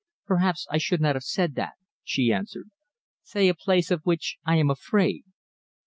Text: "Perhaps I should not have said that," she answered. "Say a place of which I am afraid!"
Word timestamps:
"Perhaps 0.25 0.65
I 0.71 0.79
should 0.79 0.99
not 0.99 1.15
have 1.15 1.21
said 1.23 1.53
that," 1.53 1.73
she 2.03 2.33
answered. 2.33 2.71
"Say 3.21 3.47
a 3.49 3.53
place 3.53 3.91
of 3.91 4.01
which 4.03 4.37
I 4.43 4.55
am 4.55 4.71
afraid!" 4.71 5.25